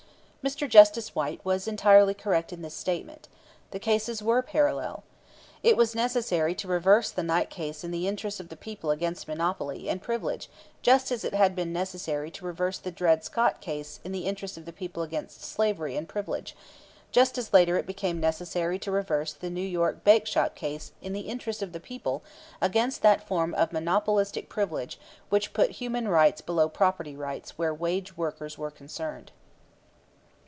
Mr. 0.43 0.67
Justice 0.67 1.13
White 1.13 1.39
was 1.45 1.67
entirely 1.67 2.15
correct 2.15 2.51
in 2.51 2.63
this 2.63 2.73
statement. 2.73 3.27
The 3.69 3.77
cases 3.77 4.23
were 4.23 4.41
parallel. 4.41 5.03
It 5.61 5.77
was 5.77 5.93
necessary 5.93 6.55
to 6.55 6.67
reverse 6.67 7.11
the 7.11 7.21
Knight 7.21 7.51
case 7.51 7.83
in 7.83 7.91
the 7.91 8.07
interests 8.07 8.39
of 8.39 8.49
the 8.49 8.55
people 8.57 8.89
against 8.89 9.27
monopoly 9.27 9.87
and 9.87 10.01
privilege 10.01 10.49
just 10.81 11.11
as 11.11 11.23
it 11.23 11.35
had 11.35 11.55
been 11.55 11.71
necessary 11.71 12.31
to 12.31 12.43
reverse 12.45 12.79
the 12.79 12.89
Dred 12.89 13.23
Scott 13.23 13.61
case 13.61 13.99
in 14.03 14.11
the 14.13 14.25
interest 14.25 14.57
of 14.57 14.65
the 14.65 14.73
people 14.73 15.03
against 15.03 15.43
slavery 15.43 15.95
and 15.95 16.09
privilege; 16.09 16.55
just 17.11 17.37
as 17.37 17.53
later 17.53 17.77
it 17.77 17.85
became 17.85 18.19
necessary 18.19 18.79
to 18.79 18.89
reverse 18.89 19.33
the 19.33 19.51
New 19.51 19.59
York 19.61 20.03
Bakeshop 20.03 20.55
case 20.55 20.91
in 21.03 21.13
the 21.13 21.29
interest 21.29 21.61
of 21.61 21.71
the 21.71 21.79
people 21.79 22.23
against 22.59 23.03
that 23.03 23.27
form 23.27 23.53
of 23.53 23.71
monopolistic 23.71 24.49
privilege 24.49 24.99
which 25.29 25.53
put 25.53 25.69
human 25.69 26.07
rights 26.07 26.41
below 26.41 26.67
property 26.67 27.15
rights 27.15 27.59
where 27.59 27.71
wage 27.75 28.17
workers 28.17 28.57
were 28.57 28.71
concerned. 28.71 29.31